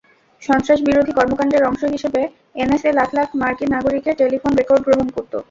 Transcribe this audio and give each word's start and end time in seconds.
সন্ত্রাসবিরোধী 0.41 1.13
কর্মকাণ্ডের 1.15 1.67
অংশ 1.69 1.81
হিসেবে 1.95 2.21
এনএসএ 2.55 2.91
লাখ 2.93 3.09
লাখ 3.17 3.27
মার্কিন 3.41 3.69
নাগরিকের 3.75 4.17
টেলিফোন 4.21 4.51
রেকর্ড 4.53 4.83
সংগ্রহ 4.85 5.07
করত। 5.17 5.33